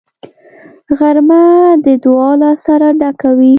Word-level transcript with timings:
غرمه 0.97 1.43
د 1.85 1.87
دعا 2.03 2.31
له 2.41 2.47
اثره 2.55 2.89
ډکه 2.99 3.29
وي 3.37 3.49